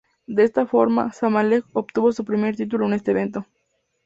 De 0.25 0.43
esta 0.43 0.65
forma, 0.65 1.11
Zamalek 1.13 1.63
obtuvo 1.73 2.11
su 2.11 2.25
primer 2.25 2.55
título 2.55 2.87
en 2.87 2.93
este 2.93 3.11
evento. 3.11 3.45